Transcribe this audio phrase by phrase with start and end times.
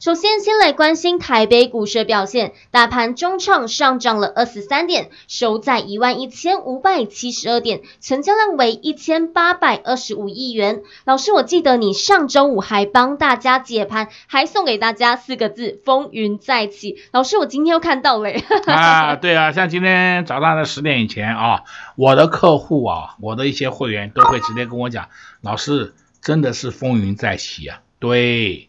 [0.00, 2.54] 首先，先来关心台北股市表现。
[2.70, 10.80] 大盘中场上涨了二十三点，收在一万一千五百七十二点，成交量为一千八百二十五亿元。
[11.04, 16.96] 老师，我记得你上周五还帮大家解盘，还送给大家四个字：风云再起。
[17.12, 18.30] 老师，我今天又看到了。
[18.72, 21.64] 啊，对啊，像今天早上的十点以前啊，
[21.96, 25.10] 我的客户啊，我的一些会员都会直接跟我讲，
[25.42, 25.92] 老师。
[26.22, 27.80] 真的是风云再起啊！
[27.98, 28.68] 对，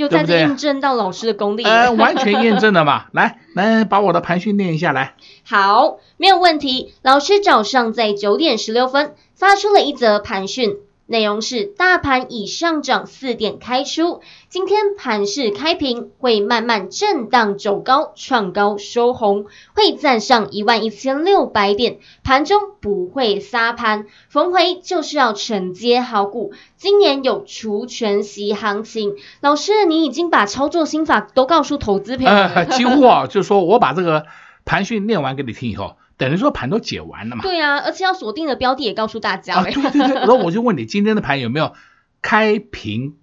[0.00, 1.62] 又再次验证到老师的功力。
[1.62, 3.04] 呃，完全验证了嘛。
[3.12, 5.14] 来，来把我的盘训练一下来。
[5.44, 6.94] 好，没有问题。
[7.02, 10.78] 老师早上在九点十六分发出了一则盘讯。
[11.10, 26.52] 内容是大盘已上涨四点开出，今天盘势开平，会慢慢震荡走高，创高收红，会站上一万一千六百点，盘中不会杀盘，逢回就是要承接好股。
[26.76, 34.26] 今年有除权息行情，老师你已经把操作心法都告诉投资朋友了，几乎啊，就是说我把这个
[34.64, 35.96] 盘讯念完给你听以后。
[36.20, 37.42] 等于说盘都解完了嘛？
[37.42, 39.54] 对啊，而且要锁定的标的也告诉大家。
[39.56, 41.72] 啊，对对对，然后我就问你，今天的盘有没有
[42.20, 43.16] 开平，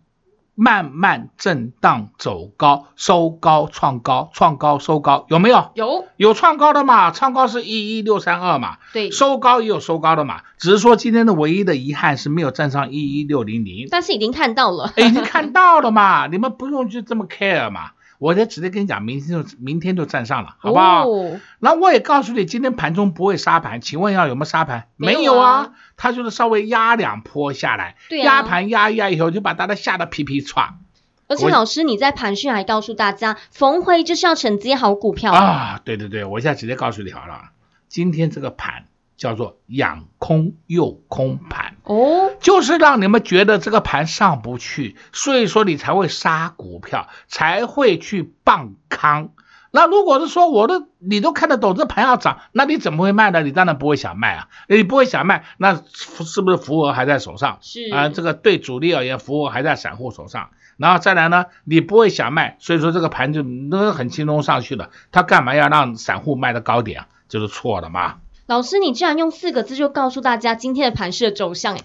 [0.56, 5.70] 慢慢震荡走高，收高创高，创高收高，有没有？
[5.76, 7.12] 有，有创高的嘛？
[7.12, 8.78] 创高是一一六三二嘛？
[8.92, 10.42] 对，收高也有收高的嘛？
[10.58, 16.26] 只是说今天的唯一的遗憾是没有站上一一六零零，但是已经看到了，已经看到了嘛？
[16.26, 17.92] 你们不用去这么 care 嘛？
[18.20, 21.08] 我就直接跟你讲，明天就明天就站上了，好不好？
[21.08, 24.88] 哦，那我也告诉你，今天盘中不会杀盘，请问一下有没有杀盘？
[24.96, 30.80] 没有啊，没有啊，它就是稍微压两波下来，对啊，压盘压一压以后就把大家吓得皮皮喘。
[31.28, 35.82] 而且老师你在盘讯还告诉大家，逢回就是要承接好股票啊！
[35.84, 37.50] 对对对，我现在直接告诉你好了，
[37.88, 38.86] 今天这个盘。
[39.18, 49.30] 叫做养空诱空盘哦，就是让你们觉得这个盘上不去，所以说你才会杀股票，才会去傍康。
[49.72, 53.42] 那如果是说我都你都看得懂这盘要涨，那你怎么会卖呢？
[53.42, 57.60] 你当然不会想卖啊，你不会想卖，那是不是浮额还在手上？
[57.62, 60.50] 是啊，这个对主力而言，浮额还在散户手上。
[60.78, 64.90] 然后再来呢，你不会想卖，所以说这个盘就那很轻松上去了。
[65.12, 67.08] 他干嘛要让散户卖的高点啊？
[67.28, 68.16] 就是错的嘛。
[68.48, 71.84] 老师，你居然用四个字就告诉大家今天的盘势的走向诶，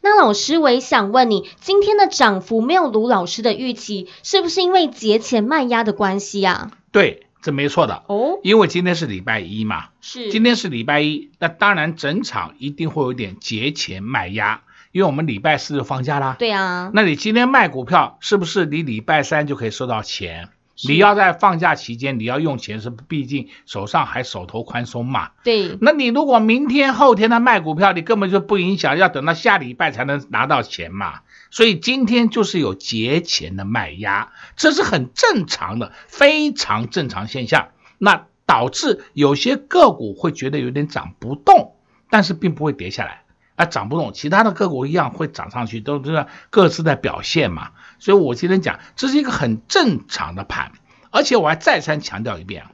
[0.00, 6.72] 那老师我也想问你，今天的涨幅没有卢老师的预期，是不是因为节前卖压的关系啊？
[6.90, 16.34] 对，这没错的哦，因为今天是礼拜一嘛，是，今天是礼拜一，那当然整场一定会有点节前卖压，因为我们礼拜四就放假啦。
[16.36, 20.48] 对啊，那你今天卖股票，是不是你礼拜三就可以收到钱？
[20.88, 25.30] 你要在放假期间，你要用钱是，毕竟手上还手头宽松嘛。
[25.44, 25.76] 对。
[25.80, 31.20] 那你如果明天后天的卖股票，你根本就不影响，要等到下礼拜才能拿到钱嘛。
[31.50, 37.68] 所以今天就是有节前的卖压，这是很正常的，非常正常现象。
[37.98, 41.74] 那导致有些个股会觉得有点涨不动，
[42.10, 43.21] 但是并不会跌下来。
[43.54, 47.72] 啊，涨不动，其他的个股一样会涨上去，都是各自在表现嘛。
[47.98, 50.72] 所以我今天讲，这是一个很正常的盘，
[51.10, 52.66] 而且我还再三强调一遍，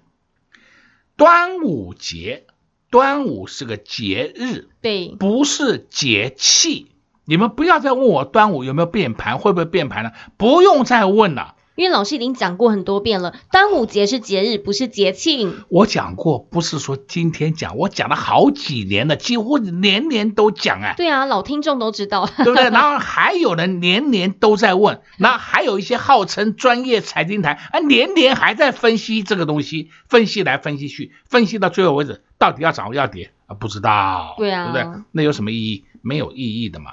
[1.16, 2.46] 端午节，
[2.90, 6.92] 端午是个节日，对，不是节气。
[7.24, 11.56] 你们不要再问我端午有没有变盘，会不会变盘了，不用再问了。
[11.78, 15.64] 因为老师已经讲过很多遍了，端午节是节日，不是节庆。
[15.68, 20.94] 我讲过，不是说今天讲，我讲了好几年了，几乎年年都讲哎。
[20.96, 22.68] 对啊，老听众都知道， 对不对？
[22.70, 33.54] 然后还有人年年都在问，那还有一些号称专业财经台啊，年年还在分析这个东西，分析来分析去，分析到最后为止，到底要涨要跌啊？
[33.54, 35.02] 不知道，对啊，对不对？
[35.12, 35.84] 那有什么意义？
[36.02, 36.90] 没有意义的嘛。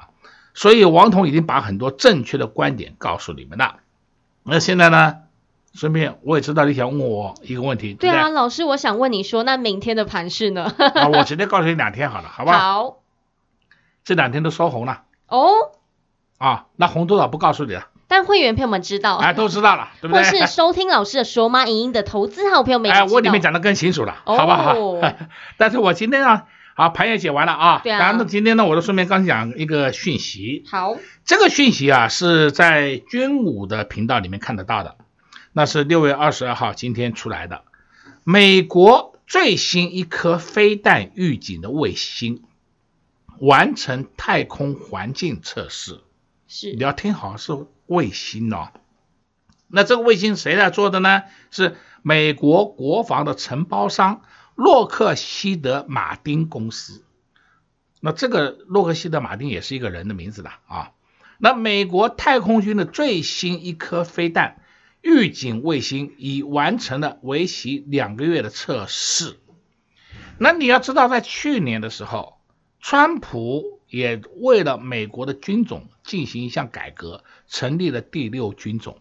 [0.53, 3.77] 所以王彤已经把很多正确的观点告诉你们了。
[4.45, 5.18] 那现在呢？
[5.74, 7.95] 顺便我也知道你想问我一个问题。
[7.95, 10.74] 对啊，对对老师，我想问你说，那明天的盘势呢？
[10.77, 12.57] 啊，我直接告诉你两天好了， 好不好？
[12.59, 12.97] 好。
[14.06, 15.01] 这两天都收红了。
[15.27, 15.50] 哦。
[16.38, 17.88] 啊，那红多少不告诉你了。
[18.07, 20.24] 但会员朋友们知道哎，都知道了， 对不对？
[20.24, 24.75] 或是收听老师的说妈影音的投资好朋友们，哎，我里面讲的更清楚了，哦、好不好？
[25.57, 26.45] 但是我今天啊，
[26.75, 27.80] 好盘也解完了啊。
[27.81, 28.00] 对啊。
[28.00, 30.63] 然后今天呢，我就顺便刚讲一个讯息。
[30.69, 30.98] 好。
[31.24, 34.98] 这个讯息啊，是在军武的频道里面看得到的，
[35.54, 37.63] 那是六月二十二号今天出来的，
[38.24, 42.44] 美国最新一颗飞弹预警的卫星
[43.39, 46.01] 完成太空环境测试。
[46.48, 46.74] 是。
[46.74, 48.68] 你要听好，是卫星哦。
[49.68, 51.24] 那这个卫星谁来做的呢？
[51.50, 54.22] 是美国国防的承包商
[54.55, 57.03] 洛克希德马丁公司。
[57.99, 60.91] 那这个洛克希德马丁也是一个人的名字的啊。
[61.37, 64.61] 那美国太空军的最新一颗飞弹
[65.01, 69.37] 预警卫星已完成了为期两个月的测试。
[70.37, 72.37] 那你要知道，在去年的时候，
[72.79, 78.99] 川普也为了美国的军种进行一项改革，成立了第六军种。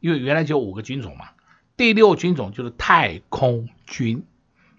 [0.00, 1.30] 因为原来就五个军种嘛，
[1.76, 4.24] 第六军种就是太空军。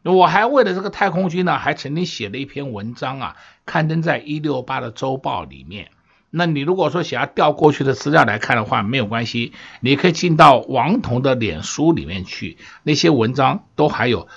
[0.04, 3.36] 我还为了这个太空军呢，还曾经写了一篇文章啊，
[3.66, 5.90] 刊登在一六八的周报里面。
[6.30, 14.28] 那你如果说想要调过去的资料来看的话，没有关系，你可以进到王彤的脸书里面去，那些文章都还有，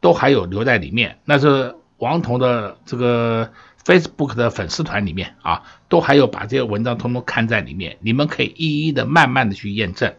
[0.00, 1.18] 都还有留在里面。
[1.24, 3.50] 那是王彤的这个
[3.84, 10.14] Facebook 的粉丝团里面啊，都还有把这些文章通通看在里面，你们可以一一的慢慢的去验证，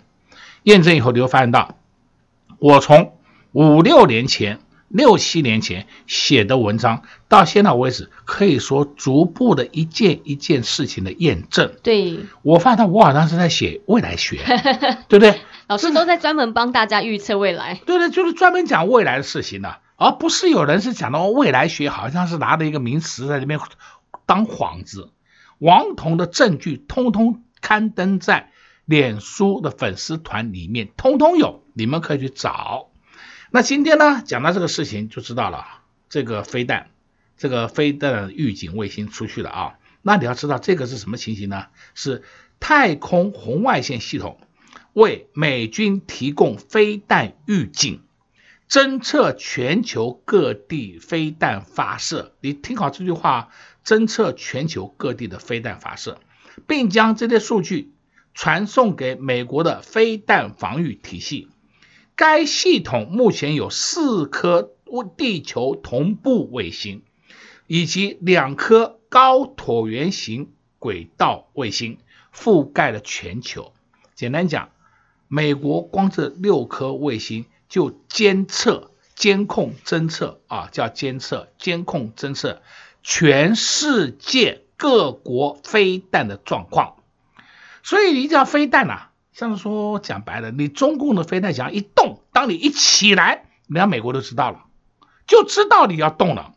[0.64, 1.78] 验证以后你会发现到，
[2.60, 3.14] 我从
[3.54, 4.60] 五六年前。
[4.90, 11.74] 六七年前写的文章，到现在为止，可以说逐步的一件一件事情的验证。
[11.84, 14.38] 对，我发现我好像是在写未来学，
[15.08, 15.40] 对不对？
[15.68, 17.80] 老师都在专门帮大家预测未来。
[17.86, 23.60] 对对，就是专门讲未来的事情的，而不是有人是讲到未来学，好像是拿着一个名词在里面
[24.26, 25.12] 当幌子。
[25.60, 28.50] 王彤的证据通通刊登在
[28.86, 32.89] 脸书的粉丝团里面，通通有，你们可以去找。
[33.52, 35.66] 那今天呢，讲到这个事情就知道了，
[36.08, 36.92] 这个飞弹，
[37.36, 39.80] 这个飞弹预警卫星出去了啊。
[40.04, 41.66] 那你要知道这个是什么情形呢？
[41.96, 42.22] 是
[42.60, 44.40] 太空红外线系统
[44.94, 48.04] 为美军提供飞弹预警，
[48.70, 52.34] 侦测全球各地飞弹发射。
[52.42, 53.50] 你听好这句话，
[53.84, 56.20] 侦测全球各地的飞弹发射，
[56.68, 57.94] 并将这些数据
[58.36, 61.50] 传送给美国的飞弹防御体系。
[62.20, 64.74] 该系统目前有四颗
[65.16, 67.02] 地球同步卫星，
[67.66, 71.98] 以及两颗高椭圆形轨道卫星，
[72.36, 73.72] 覆盖了全球。
[74.16, 74.72] 简单讲，
[75.30, 82.62] 美国光这六颗卫星就监测、监控、侦测啊，叫监测、监控、侦测
[83.02, 86.98] 全世界各国飞弹的状况。
[87.82, 89.09] 所以你叫飞弹啊。
[89.40, 94.66] 像是说讲白了，你中共的飞弹想一动，当你一起来，人家美国都知道了，
[95.28, 96.56] 就知道你要动了。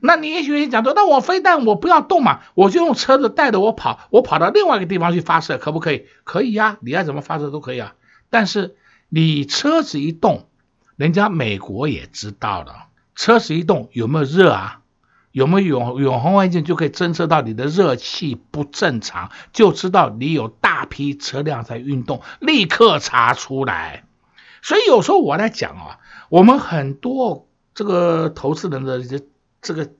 [0.00, 6.06] 那你也许讲说，那我飞弹我不要动嘛，我就用车子带着我跑，我跑到另外一个地方去发射，可不可以？
[6.24, 7.94] 可以呀，你爱怎么发射都可以啊。
[8.28, 8.74] 但是
[9.08, 10.48] 你车子一动，
[10.96, 14.80] 人家美国也知道了，车子一动有没有热啊？
[15.36, 24.04] 有没有远远红外线就可以侦测到你的热气不正常，就知道你有大批车辆在运动，立刻查出来。
[24.62, 26.00] 所以有时候我来讲啊，
[26.30, 29.20] 我们很多这个投资人的这
[29.60, 29.90] 这个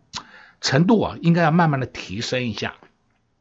[0.62, 2.72] 程度啊，应该要慢慢的提升一下。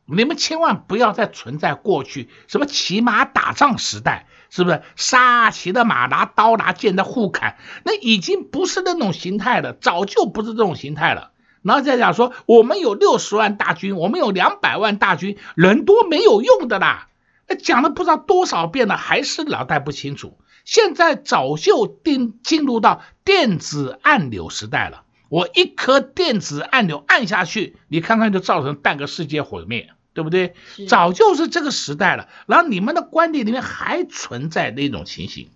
[0.04, 4.82] 你们千万不要再存在过去什么骑马打仗时代，是不是？
[4.98, 11.32] 杀骑的马拿刀拿剑的互砍，那已经不是那种形态了，早就不是这种形态了。
[11.66, 17.08] 然后再讲说，我们有六十万大军，我们有两百万大军，人多没有用的啦。
[17.48, 20.38] 那讲了不知道多少遍了，还是脑袋不清楚。
[20.64, 25.02] 现在早就定进入到电子按钮时代了。
[25.30, 30.54] 我一颗电子按钮按下去，你看看就造成半个世界毁灭，对不对？
[30.88, 32.30] 早就是这个时代了。
[32.46, 35.50] 然后你们的观点里面还存在那种情形，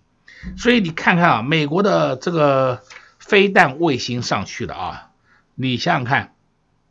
[0.56, 2.82] 所以你看看啊，美国的这个
[3.20, 5.09] 飞弹卫星上去了啊。
[5.60, 6.32] 你想想看，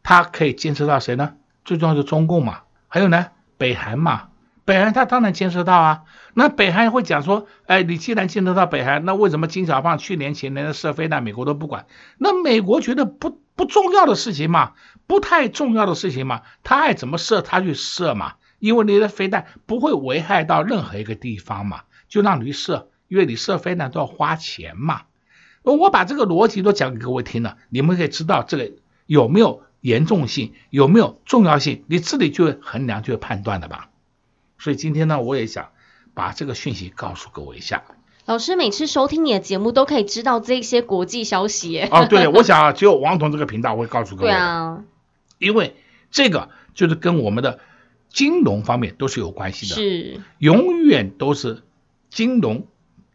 [0.04, 1.34] 他可以监测到谁呢？
[1.66, 4.28] 最重要是中共嘛，还有呢，北韩嘛。
[4.64, 6.04] 北韩他当然监测到啊。
[6.36, 11.88] 那北韩会讲说，哎，你既然监测到北韩，那为什么金小胖去年前年的射飞弹，美国都不管？
[12.20, 14.74] 那美国觉得不不重要的事情嘛，
[15.08, 25.02] 不太重要的事情嘛，他爱怎么射他去射嘛，因为你的飞弹不会危害到任何一个地方嘛，就让你射，因为你射飞弹都要花钱嘛。
[25.64, 28.72] 我把这个逻辑都讲给各位听了，你们可以知道这个
[29.06, 33.90] 有没有严重性，有没有重要性，你自己就会衡量，就会判断的吧。
[34.58, 35.70] 所以今天呢，我也想
[36.14, 37.84] 把这个讯息告诉各位一下。
[38.26, 41.90] 老师每次收听你的节目都可以知道这些国际消息耶。
[41.92, 44.28] 哦，对，我想只有王彤这个频道会告诉各位。
[44.28, 44.84] 对啊，
[45.40, 45.76] 因为
[46.12, 47.60] 这个就是跟我们的
[48.10, 49.76] 金融方面都是有关系的。
[49.76, 51.64] 是，永远都是
[52.12, 52.68] 金融、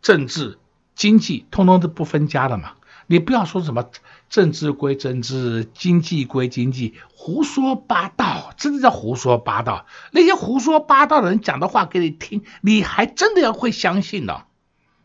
[0.03, 0.59] 政治、
[0.95, 2.73] 经济，通通都不分家的嘛。
[3.07, 3.91] 你不要说什么
[4.31, 9.85] 政治归政治，经济归经济，胡说八道，真的叫胡说八道。
[10.11, 14.45] 那些胡说八道的人讲的话给你听，你还真的要会相信的。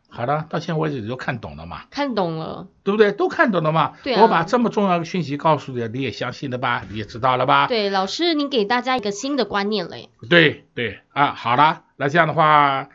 [0.08, 1.82] 好了，到现在为止你都看懂了嘛？
[1.92, 3.12] 看懂了，对不对？
[3.12, 3.96] 都看懂了嘛？
[4.02, 4.22] 对啊。
[4.22, 6.84] 我把这么重要的讯息告诉你，你也相信了吧？
[6.90, 7.68] 你也知道了吧？
[7.68, 10.10] 对，老师，你给大家一个新的观念嘞。
[10.30, 12.88] 对对啊，好了，那这样的话。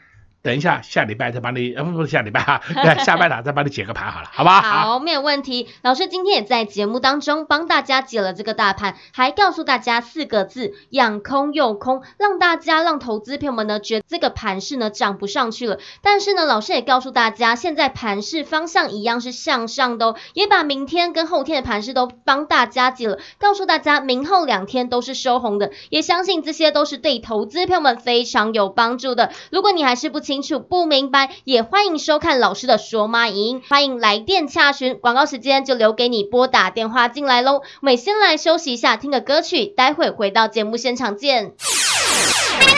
[0.45, 2.61] 等一下，下礼拜再帮你，呃，不不是下礼拜哈，
[3.03, 4.61] 下半场再帮你解个盘好了，好吧？
[4.61, 5.71] 好，没有问题。
[5.81, 15.79] 老师今天也在节目当中帮大家解了这个大盘，还告诉大家四个字：养空又空，让大家让投资朋友们呢觉得这个盘势呢涨不上去了。
[16.03, 29.33] 但是呢，老师也告诉大家，现在盘势方向一样是向上的哦，也把明天跟后天的盘势都帮大家解了，告诉大家明后两天都是收红的，也相信这些都是对投资朋友们非常有帮助的。
[29.51, 34.99] 如果你还是不清，清楚不明白，也欢迎收看老师的说妈音，欢迎来电洽询。
[34.99, 37.59] 广告时间就留给你拨打电话进来喽。
[37.59, 41.53] 我们先来休息一下，听个歌曲，待会回到节目现场见。
[42.59, 42.75] 快快，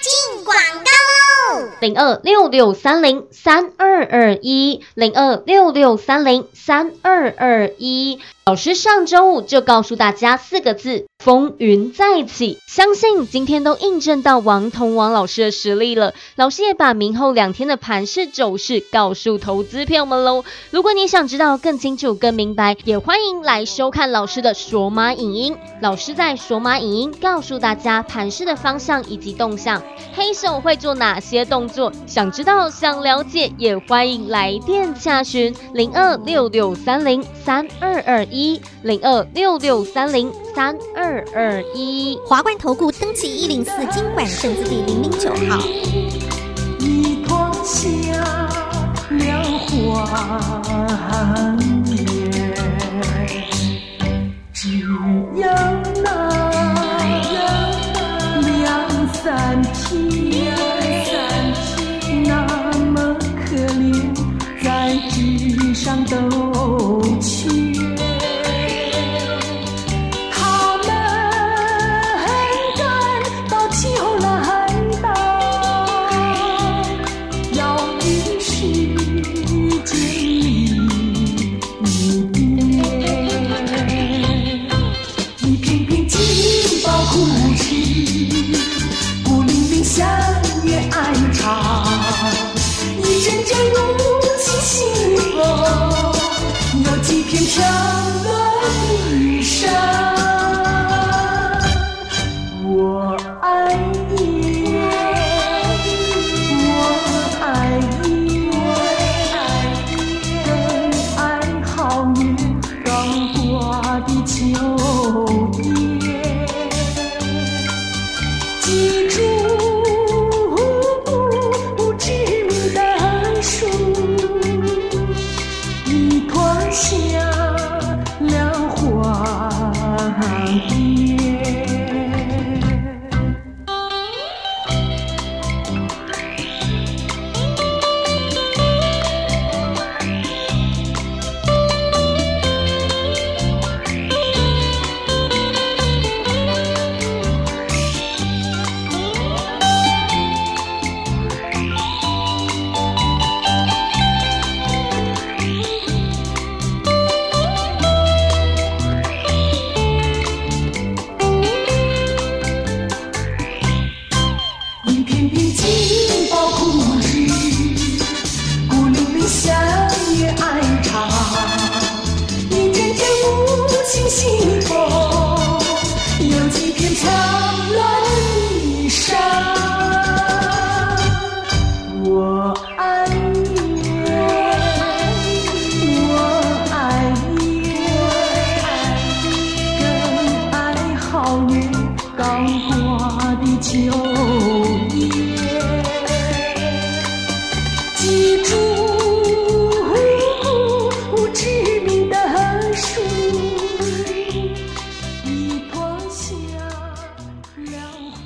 [0.00, 1.68] 进广告喽！
[1.78, 8.18] 零二六六三零三二二一，零二六六三零三二二一。
[8.48, 12.58] 老师上周五就告诉大家四个字：风云再起。
[12.68, 16.14] 相信今天都印证到王同王老师的实力了。
[16.36, 20.44] 老师也把明后两天的盘势走势告诉投资朋友们喽。
[20.70, 25.56] 如果你想知道更清楚、更明白，也欢迎来收看老师的索马影音。
[25.80, 29.82] 老师在索马影音告诉大家盘势的方向以及动向，
[30.14, 31.90] 黑手会做哪些动作？
[32.06, 38.35] 想知道、想了解，也欢迎来电洽询零二六六三零三二二一。
[38.36, 45.58] 一零二六六三零三二二一，华冠投顾登记一零四金管证字第零零九号。
[46.78, 47.88] 一光下
[49.08, 50.52] 了花
[54.52, 54.80] 只
[55.40, 55.75] 要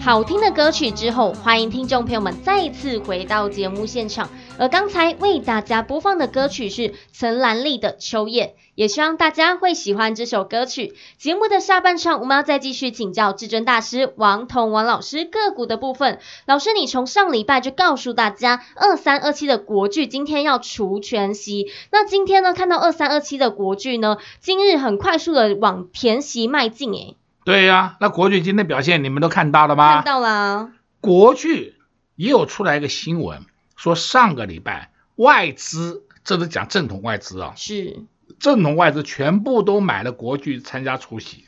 [0.02, 4.30] 好听的歌曲之后，欢迎听众朋友们再次回到节目现场。
[4.58, 10.94] 而刚才为大家播放的歌曲是陈兰丽的《秋叶》，也希望大家会喜欢这首歌曲。
[11.18, 16.18] 节目的下半场，我们要再继续请教至尊大师王彤王老师个股的部分。
[16.46, 21.70] 老师，你从上礼拜就告诉大家，二三二七的国剧今天要除全息。
[21.92, 27.16] 那今天呢，看到二三二七的国剧呢，今日很快速的往填息迈进，诶。
[27.44, 29.96] 对呀、啊，那国巨今天表现你们都看到了吗？
[29.96, 30.70] 看到了。
[31.00, 31.76] 国巨
[32.16, 38.04] 也有出来一个新闻，说上个礼拜外资，这是讲正统外资啊，是
[38.38, 41.46] 正统外资全部都买了国巨参加出席，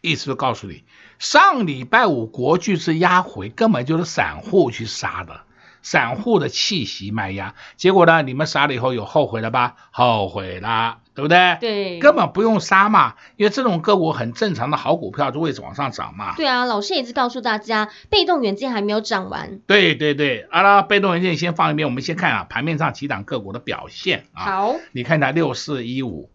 [0.00, 0.84] 意思就告诉你，
[1.18, 5.43] 上礼拜五国巨是压回，根本就是散户去杀的。
[5.84, 8.22] 散户的气息卖压，结果呢？
[8.22, 9.76] 你们杀了以后有后悔了吧？
[9.90, 11.58] 后悔啦，对不对？
[11.60, 16.34] 对，根本不用杀嘛，因为这种个股很正常的好股票就会往上涨嘛。
[16.36, 19.60] 对啊，老师也是告诉大家，被动元件还没有涨完。
[19.66, 24.42] 对对对，好了，被动元件先放一边，我们先看啊盘面上几档个股的表现啊。
[24.42, 26.30] 好，你看一下六四一五，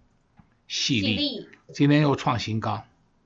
[0.69, 2.83] 矽力今天又创新高，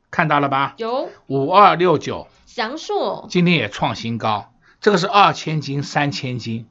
[0.09, 0.75] 看到了吧？
[0.77, 1.09] 有。
[1.27, 4.52] 五二六九，祥硕今天也创新高。
[4.83, 6.67] 这个是二千金、三千斤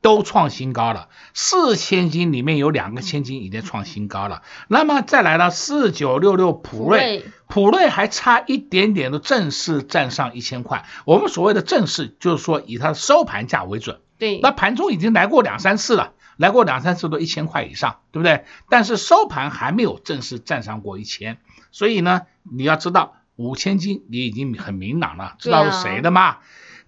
[0.00, 4.42] 都创新高了，四千斤里面有两个千斤已经创新高了。
[4.68, 10.86] 那么再来了四九六六普瑞，普瑞还差一点点的正式站上一千块。
[11.04, 13.98] 我们所谓的正式，就是说以它的收盘价为准。
[14.18, 18.44] 对，那盘中已经来过两三次了，来过两三次都一千块以上，对不对？
[18.68, 21.38] 但是收盘还没有正式站上过一千，
[21.72, 26.36] 所以呢，你要知道五千金你已经很明朗了，知道是谁的吗？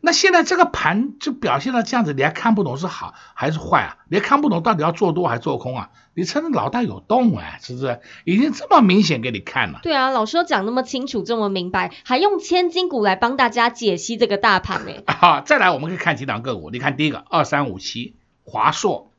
[0.02, 3.96] 那现在这个盘就表现到这样子，你还看不懂是好还是坏啊？
[4.08, 5.90] 你还看不懂到底要做多还是做空啊？
[6.14, 8.00] 你趁着脑袋有洞哎，是不是？
[8.24, 9.80] 已经这么明显给你看了。
[9.82, 15.02] 对啊，老师都讲那么清楚，这么明白，还用千金股来帮大家解析这个大盘哎。
[15.12, 16.70] 好，再来我们可以看几档个股。
[16.70, 19.10] 你看第一个二三五七华硕，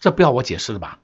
[0.00, 0.98] 这不要我解释了吧？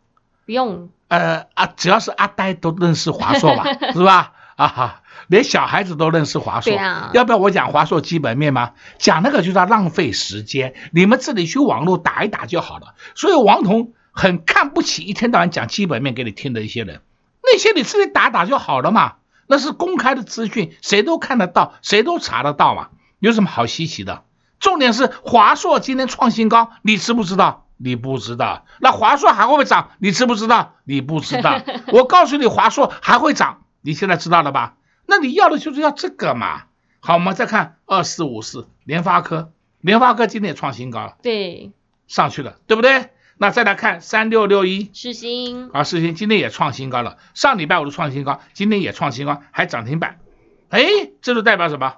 [0.47, 0.89] 不用。
[1.09, 3.65] 呃啊，只要是阿呆都认识华硕吧？
[3.93, 4.33] 是吧？
[4.57, 5.03] 啊哈。
[5.29, 8.73] 连小孩子都认识华硕，啊，要不要我讲华硕基本面吗？
[8.99, 12.95] 讲那个就叫浪费时间，你们自己去网络打一打就好了。
[13.15, 17.01] 所以王彤很看不起一天到晚讲基本面给你听的一些人，
[17.43, 19.15] 那些你自己打打就好了嘛，
[19.47, 22.89] 那是公开的资讯，谁都看得到，谁都查得到嘛，
[23.21, 24.23] 有什么好稀奇的？
[24.59, 27.67] 重点是华硕今天创新高，你知不知道？
[27.77, 28.65] 你不知道。
[28.81, 29.91] 那华硕还会不会涨？
[29.99, 30.75] 你知不知道？
[30.83, 31.61] 你不知道。
[31.93, 34.75] 我告诉你，华硕还会涨，你现在知道了吧？
[35.19, 36.67] 那你要的就是要这个嘛？
[37.01, 39.51] 好，我们再看二四五四联发科，
[39.81, 41.73] 联发科今天也创新高了，对，
[42.07, 43.11] 上去了，对不对？
[43.37, 44.91] 那再来看三六六一。
[44.95, 50.21] 世星，啊，世星今天也创新高了，上礼拜五的创新高，今天也创新高，还涨停板，
[50.69, 50.85] 哎，
[51.21, 51.97] 这就代表什么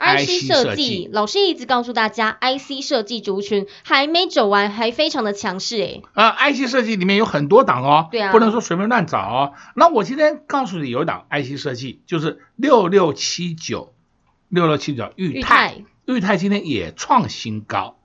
[0.00, 6.02] ？IC 设计，老师一直告诉大家，IC 设计族群还没走完，还非常的强势诶。
[6.14, 9.52] 啊，IC 设计里面有很多档哦，对啊，不能说随便乱找哦。
[9.76, 13.92] 那我今天告诉你有一档 IC 设计，就是六六七九，
[14.48, 17.98] 六六七九裕泰，裕泰今天也创新高，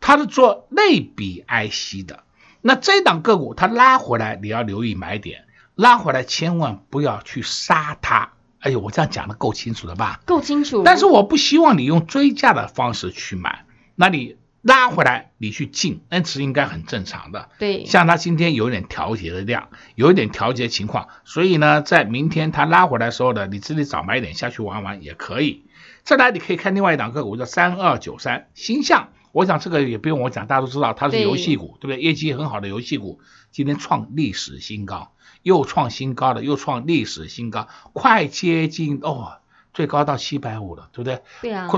[0.00, 2.22] 它是做类比 IC 的。
[2.60, 8.34] 那这档个股它拉回来，你要留意买点，拉回来千万不要去杀它。
[8.62, 10.20] 哎呦，我这样讲的够清楚了吧？
[10.24, 10.82] 够清楚。
[10.84, 13.64] 但是我不希望你用追价的方式去买，
[13.96, 17.48] 那你拉回来你去进，那是应该很正常的。
[17.58, 25.64] 对，像它今天有点调节的量，有一点调节情况，所以呢，在明天它拉回来的时候呢，你自己早买一点下去玩玩也可以。
[26.04, 32.00] 再来，你可以看另外一档个股叫三二九三星象，我想这个也不用我讲，大家都知道它是游戏股，对，对不对？
[32.00, 33.20] 业绩很好的游戏股，
[33.50, 35.10] 今天创历史新高。
[35.42, 39.38] 又创新高了，又创历史新高，快接近哦，
[39.74, 41.22] 最高到七百五了，对不对？
[41.40, 41.68] 对啊。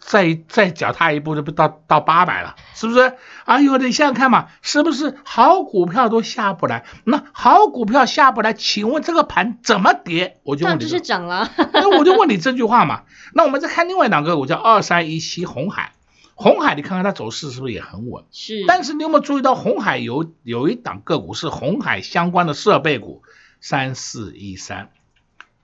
[0.00, 3.12] 再再脚踏一步，就不到到八百了，是不是？
[3.44, 6.86] 哎呦，你想想看嘛，是不是好股票都下不来？
[7.04, 10.40] 那好股票下不来，请问这个盘怎么跌？
[10.44, 11.50] 我就问你，就是涨了。
[11.74, 13.02] 那 我就问你这句话嘛。
[13.34, 15.92] 那我们再看另外两个股，叫二三一七红海。
[16.40, 18.24] 鸿海，你看看它走势是不是也很稳？
[18.30, 18.64] 是。
[18.68, 23.22] 但是你有没有注意到红海有有一档个股是红海相关的设备股，
[23.60, 24.90] 三四一三，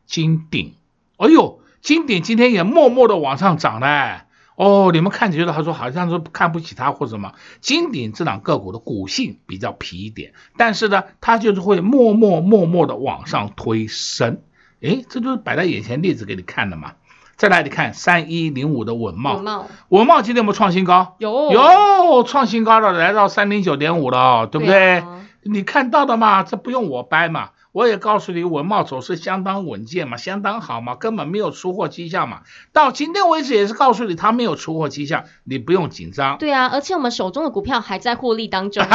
[0.04, 0.74] 金鼎。
[1.16, 4.22] 哎呦，金鼎今天也默默的往上涨嘞。
[4.56, 7.34] 哦，你们看觉得他说好像是看不起它或者什么？
[7.60, 14.42] 金鼎这档个股的股性比较皮一点，但是呢，它就是会默默默默的往上推升。
[14.80, 16.94] 诶，这就是摆在眼前例子给你看的嘛。
[17.36, 21.16] 再来，你看三一零五的稳懋，稳懋今天有没有创新高？
[21.18, 24.98] 有有创新高了，来到三零九点五了，对不对？
[24.98, 27.50] 啊、你看到的嘛，这不用我掰嘛。
[27.72, 32.42] 我也告诉你，稳懋走势相当稳健嘛，相当好嘛，根本没有出货迹象嘛。
[32.72, 36.38] 到今天为止也是告诉你，它没有出货迹象，你不用紧张。
[36.38, 38.86] 对啊，而且我们手中的股票还在获利当中。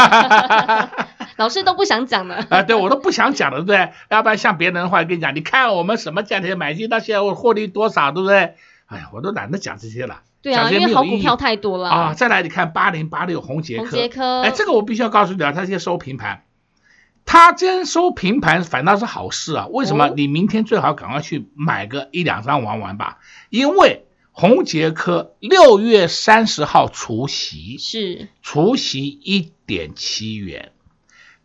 [1.39, 2.35] 老师都不想讲了。
[2.51, 3.93] 啊、呃，对我都不想讲了，对不对？
[4.09, 8.55] 要不然像别人的话跟你讲，你看我们什么价钱买进，到现在我获利多少，对不对？
[8.87, 10.21] 哎呀，我都懒得讲这些了。
[10.41, 12.13] 对啊，因为好股票太多了啊。
[12.13, 16.43] 再来，你看八零八六红杰科，宏捷科，哎，这个我必须要告诉你啊，它现在收平盘。
[17.25, 19.67] 它今天收平盘反倒是好事啊！
[19.67, 20.09] 为什么？
[20.09, 23.19] 你明天最好赶快去买个一两张玩玩吧，
[23.51, 30.71] 因为红杰科六月三十号除息，是除息一点七元，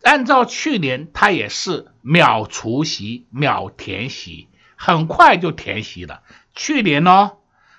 [0.05, 6.21] 按照去年它也是秒除息秒填息，很快就填息了。
[6.55, 7.33] 去年呢，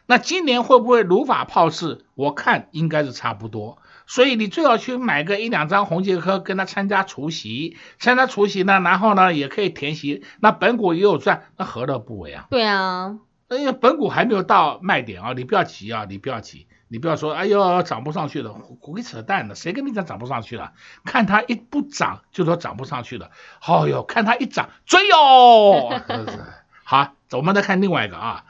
[0.08, 2.04] 那今年会不会如法炮制？
[2.16, 3.78] 我看应该是差不多。
[4.08, 12.48] 所以你最好去买个一两张红杰科，跟他参加除息，参加除息呢，然后呢也可以填息，那本股也有赚，那何乐不为啊？
[12.50, 13.18] 对啊，
[13.50, 20.72] 因为，本股还没有到卖点啊，你不要急啊，你不要急，你不要说，哎呦涨不上去了，鬼扯淡的，谁跟你讲涨不上去了？
[21.04, 23.32] 看它一不涨就说涨不上去了，
[23.68, 26.00] 哦呦，看它一涨追哟
[26.86, 28.46] 好，我们再看另外一个啊。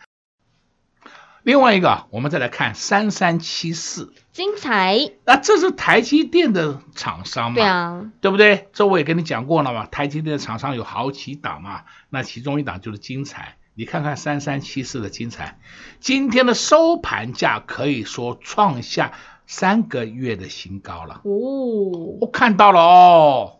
[1.42, 5.10] 另外一个，我们再来看三三七四，精彩。
[5.26, 7.56] 那这是台积电的厂商嘛？
[7.56, 8.70] 对啊，对不对？
[8.74, 9.88] 这我也跟你讲过了嘛。
[9.88, 13.58] 台积电的厂商有好几档嘛，那其中一档就是精材。
[13.76, 15.60] 你看看三三七四的精彩，
[16.00, 19.12] 今天的收盘价可以说创下
[19.46, 21.22] 三个月的新高了。
[21.24, 23.58] 哦，我看到了哦，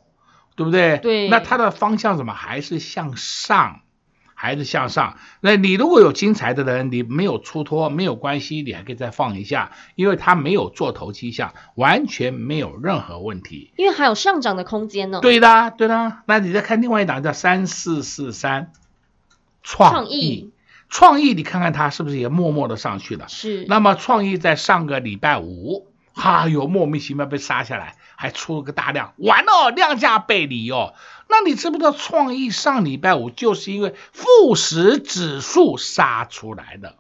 [0.56, 0.98] 对不对？
[1.00, 1.28] 对。
[1.28, 3.82] 那它的方向怎么还是向上？
[4.38, 5.18] 还是向上。
[5.40, 13.74] 那你如果有精彩的人，你没有出脱没有关系，你还可以再放一下，因为它没有做头迹象，完全没有任何问题。
[13.78, 15.20] 因为还有上涨的空间呢。
[15.22, 16.18] 对的，对的。
[16.26, 18.74] 那你再看另外一档叫三四四三，
[19.66, 20.54] 创意，
[20.90, 23.28] 创意，你看看它是不是也默默的上去了？
[23.28, 23.66] 是。
[23.68, 30.94] 那么创意在上个礼拜五，哈哟，莫名其妙被杀下来，还出了个大量，完了，量价背离哦。
[31.28, 36.98] 那你知不知道创意上礼拜五就是因为富时指数杀出来的？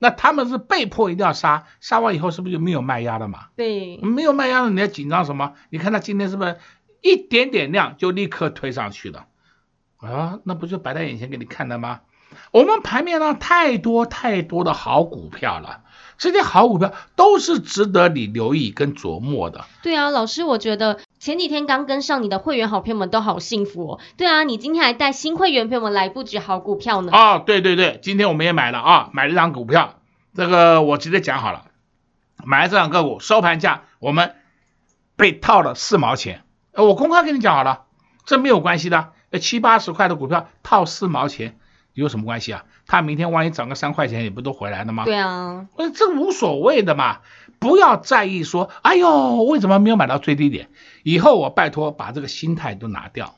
[0.00, 3.46] 那他们是被迫一定要杀，杀完以后是不是就没有卖压了嘛？
[3.56, 5.54] 对，没有卖压了，你要紧张什么？
[5.70, 6.58] 你看他今天是不是
[7.00, 9.26] 一点点量就立刻推上去了？
[9.98, 12.00] 啊，那不就摆在眼前给你看的吗？
[12.50, 15.82] 我们盘面上太多太多的好股票了，
[16.18, 19.64] 这些好股票都是值得你留意跟琢磨的。
[19.82, 20.98] 对啊，老师，我觉得。
[21.18, 24.00] 前几天刚跟上你的会员好朋友们都好幸福哦。
[24.16, 27.10] 对啊，你今天还带新会员朋友们来布局好股票呢。
[27.12, 29.94] 哦，对对对，今天我们也买了啊，买了一张股票，
[30.34, 31.64] 这个我直接讲好了，
[32.44, 34.36] 买了这两个股，收盘价我们
[35.16, 37.84] 被套了四毛钱，我公开跟你讲好了，
[38.24, 41.58] 这没有关系的，七八十块的股票套四毛钱
[41.92, 42.64] 有什么关系啊？
[42.86, 45.04] 他明天万一涨个三块钱，也不都回来了吗？
[45.04, 47.18] 对啊，这无所谓的嘛。
[47.58, 50.68] 不要在意说，哎呦，为什么没有买到最低点？
[51.02, 53.36] 以后我拜托把这个心态都拿掉，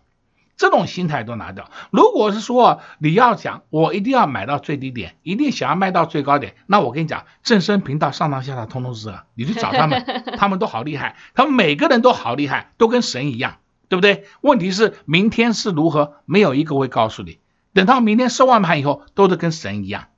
[0.56, 1.70] 这种心态都拿掉。
[1.92, 10.04] 如果是说你要讲，我一定要买到最低点，一定想要卖到最高点，那我跟你讲，正声频道上上下下通通是，你去找他们，
[10.36, 14.26] 他们都好厉害，他们每个人都好厉害，都跟神一样，对不对？
[14.40, 17.38] 问题是明天是如何，没有一个会告诉你。
[17.72, 20.08] 等到明天收完盘以后，都是跟神一样。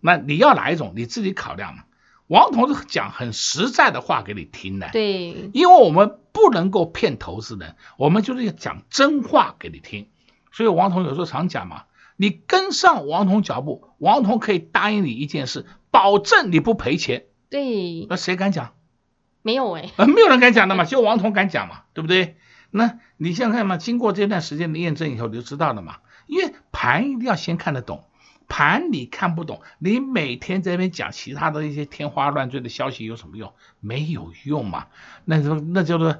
[0.00, 1.84] 那你要哪一种，你自己考量嘛。
[2.26, 10.08] 王同志讲很实在的话给你听的，对，因为我们不能够骗投资人，我们就是要讲真话给你听。
[10.50, 11.84] 所以王彤有时候常讲嘛，
[12.16, 17.26] 你跟上王彤脚步，王彤可以答应你一件事，保证你不赔钱。
[17.48, 18.72] 对，那谁敢讲？
[19.42, 22.36] 没有哎，呃，没有人敢讲的嘛，只有王彤敢讲嘛，对不对？
[22.70, 28.04] 那你想想看嘛，经过这段时间的验证以后，你就知道了嘛，因为盘一定要先看得懂。
[28.48, 33.52] 盘你看不懂，你每天在那边讲其他的一些天花乱坠的消息有什么用？
[33.80, 34.86] 没有用嘛。
[35.24, 36.16] 那就，那叫做，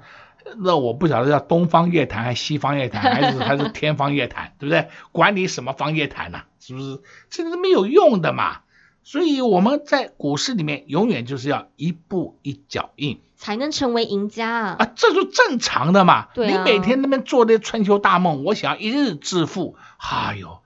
[0.57, 4.89] 那我不晓得叫东方夜谭还是西方夜谭，还是还是天方夜谭，对不对？
[5.13, 6.43] 管你什么方夜谭呢？
[6.59, 7.01] 是不是？
[7.31, 8.63] 这个是没有用的嘛。
[9.07, 14.77] 所以我们在股市里面永远就是要一步一脚印，才能成为赢家啊。
[14.81, 16.27] 啊，这就正常的嘛。
[16.35, 16.65] 对啊。
[16.65, 20.59] 你每天那边做那春秋大梦，我想要一日致富，哎呦。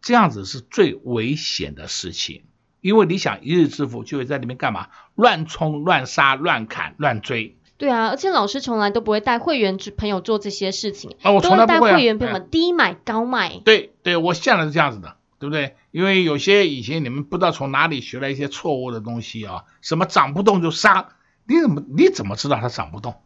[0.00, 2.44] 这样子是最危险的事情，
[2.80, 4.86] 因为你想一日致富，就会在里面干嘛？
[5.14, 7.58] 乱冲、乱杀、乱砍、乱追。
[7.76, 13.60] 对啊，而且老师从来都不会带会员朋友做这些事情，啊，我从来不会、啊、带会员朋友们低买高卖。
[13.66, 15.74] 对对，我向来是这样子的，对不对？
[15.90, 21.08] 因为有些以前你们不知道从哪里学了一些错误的东西啊，什么涨不动就杀，
[21.46, 23.16] 你怎么你怎么知道它涨不动？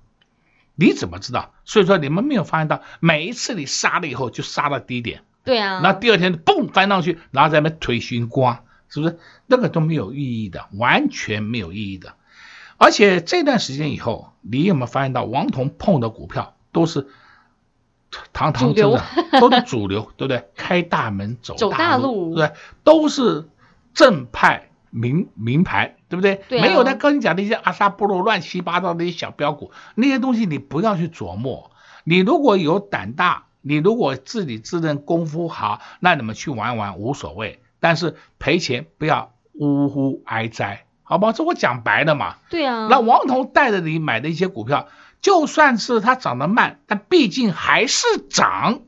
[0.77, 1.53] 你怎么知道？
[1.67, 9.19] 所以说你们没有发现到，每一次你杀了以后就杀到低点，对啊，那第二天嘣翻上去，然后在那边推新高，是不是？
[9.47, 12.15] 那个都没有意义的，完全没有意义的。
[12.79, 17.09] 而且这段时间以后，你有没有发现到王彤碰的股票都是
[18.33, 19.01] 堂堂正正，
[19.41, 20.49] 都是主流，对不对？
[20.57, 22.53] 开大门走大路，对不对？
[22.85, 23.49] 都是
[23.95, 26.43] 正派名名牌，对不对？
[26.49, 31.71] 对啊、没有在跟你讲那些阿萨布鲁乱七八糟的一些小标股，那些东西你不要去琢磨。
[32.05, 37.61] 你如果有胆大，你如果自己自认功夫好，那你们去玩玩无所谓。
[37.81, 40.85] 但是赔钱不要呜呼哀哉。
[41.03, 42.37] 好吧，这我讲白了嘛。
[42.49, 42.89] 对啊。
[42.91, 44.89] 那王彤带着你买的一些股票，
[45.27, 48.83] 就算是它涨得慢，但毕竟还是涨，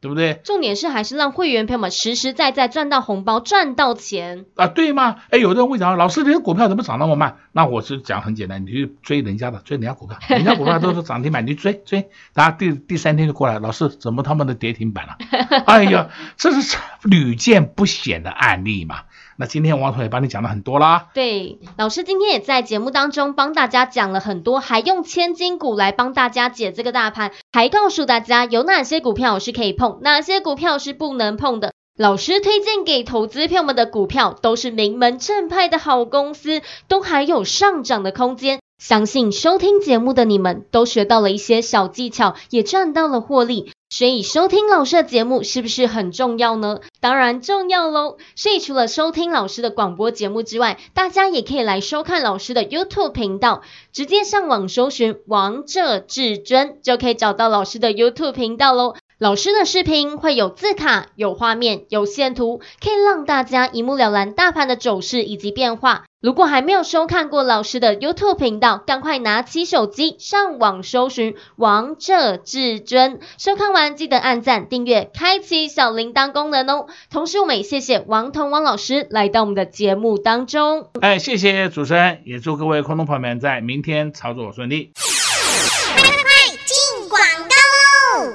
[0.00, 0.40] 对不对？
[0.42, 5.18] 重点是还是让会员朋友们实实在在赚到红包，赚到钱啊，对吗？
[5.30, 7.36] 哎，有的人会讲，老师，你的股票怎么涨那么慢？
[7.52, 15.18] 那我是讲很简单，你去追人家的，追人家股票， 人家股票都是涨停板，你追追，然后第第三天就过来，老师怎么他们的跌停板了？
[15.66, 19.02] 哎呀，这是屡见不鲜的案例嘛。
[19.40, 21.06] 那今天王彤也帮你讲了很多啦。
[21.14, 31.72] 对，老师今天也在节目当中帮大家讲了很多，还用千金股来帮大家解这个大盘，还告诉大家有哪些股票是可以碰，哪些股票是不能碰的。
[31.96, 38.60] 老师推荐给投资票们的股票都是名门正派的好公司，都还有上涨的空间。
[38.76, 43.72] 相信收听节目的你们都学到了一些小技巧，也赚到了获利。
[43.92, 46.78] 所以收听老师的节目是不是很重要呢？
[47.00, 48.18] 当然重要喽！
[48.36, 58.94] 所以除了收听老师的广播节目之外，大家也可以来收看老师的 YouTube 频道，直接上网搜寻“王者至尊”就可以找到老师的 YouTube 频道喽。
[59.20, 66.04] 老师的视频会有字卡、有画面、有线图，可以让大家一目了然大盘的走势以及变化。
[66.22, 76.86] 如果还没有收看过老师的 YouTube 频道，赶快拿起手机上网搜寻“王者至尊”，收看完记得按赞、订阅、开启小铃铛功能哦。
[77.10, 80.88] 同时，我们也谢谢王彤王老师来到我们的节目当中。
[81.02, 84.92] 哎，谢谢主持人，也祝各位观众朋友们在明天操作顺利。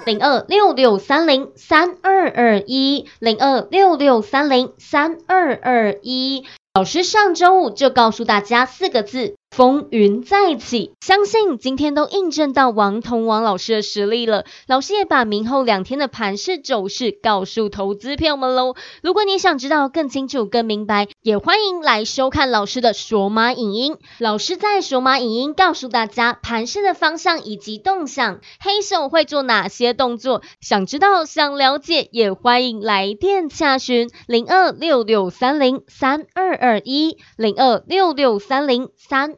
[0.05, 6.45] 零二六六三零三二二一，零二六六三零三二二一。
[6.75, 9.35] 老师上周五就告诉大家四个字。
[9.55, 14.43] 风云再起，相信今天都印证到王彤王老师的实力了。
[14.67, 18.75] 老师也把明后两天的盘势走势告诉投资朋友们喽。
[19.01, 23.95] 如果你想知道更清楚、更明白，也欢迎来收看老师的索马影音。
[24.19, 30.41] 老师在索马影音告诉大家盘势的方向以及动向，黑手会做哪些动作。
[30.59, 39.37] 想知道、想了解，也欢迎来电洽询零二六六三零三二二一零二六六三零三。